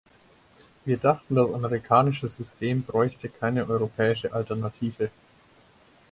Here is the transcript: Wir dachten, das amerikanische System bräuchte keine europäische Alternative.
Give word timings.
Wir 0.83 0.97
dachten, 0.97 1.35
das 1.35 1.53
amerikanische 1.53 2.27
System 2.27 2.81
bräuchte 2.81 3.29
keine 3.29 3.69
europäische 3.69 4.33
Alternative. 4.33 5.11